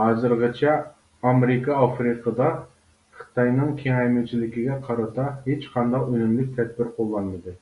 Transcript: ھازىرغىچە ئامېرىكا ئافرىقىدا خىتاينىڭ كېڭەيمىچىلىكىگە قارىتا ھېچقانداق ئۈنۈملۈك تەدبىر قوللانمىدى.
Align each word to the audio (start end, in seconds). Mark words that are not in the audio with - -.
ھازىرغىچە 0.00 0.74
ئامېرىكا 1.30 1.78
ئافرىقىدا 1.78 2.50
خىتاينىڭ 3.22 3.72
كېڭەيمىچىلىكىگە 3.82 4.78
قارىتا 4.86 5.26
ھېچقانداق 5.50 6.10
ئۈنۈملۈك 6.14 6.56
تەدبىر 6.62 6.96
قوللانمىدى. 7.00 7.58